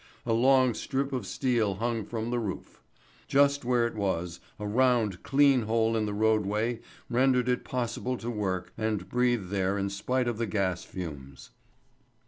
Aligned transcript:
A 0.25 0.33
long 0.33 0.73
strip 0.73 1.13
of 1.13 1.27
steel 1.27 1.75
hung 1.75 2.05
from 2.07 2.31
the 2.31 2.39
roof. 2.39 2.81
Just 3.27 3.63
where 3.63 3.85
it 3.85 3.93
was, 3.93 4.39
a 4.57 4.65
round, 4.65 5.21
clean 5.21 5.61
hole 5.67 5.95
in 5.95 6.07
the 6.07 6.13
roadway 6.15 6.79
rendered 7.07 7.47
it 7.47 7.63
possible 7.63 8.17
to 8.17 8.31
work 8.31 8.73
and 8.79 9.07
breathe 9.07 9.49
there 9.51 9.77
in 9.77 9.91
spite 9.91 10.27
of 10.27 10.39
the 10.39 10.47
gas 10.47 10.83
fumes. 10.83 11.51